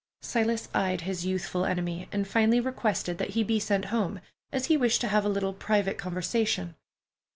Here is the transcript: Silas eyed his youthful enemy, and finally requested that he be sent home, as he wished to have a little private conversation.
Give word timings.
Silas 0.23 0.67
eyed 0.73 1.01
his 1.01 1.27
youthful 1.27 1.63
enemy, 1.63 2.07
and 2.11 2.27
finally 2.27 2.59
requested 2.59 3.19
that 3.19 3.29
he 3.37 3.43
be 3.43 3.59
sent 3.59 3.85
home, 3.93 4.19
as 4.51 4.65
he 4.65 4.75
wished 4.75 4.99
to 4.99 5.07
have 5.07 5.25
a 5.25 5.29
little 5.29 5.53
private 5.53 5.99
conversation. 5.99 6.73